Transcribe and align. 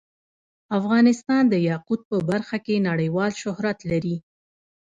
افغانستان 0.79 1.43
د 1.49 1.55
یاقوت 1.69 2.01
په 2.09 2.17
برخه 2.29 2.57
کې 2.65 2.85
نړیوال 2.89 3.31
شهرت 3.41 3.79
لري. 3.91 4.15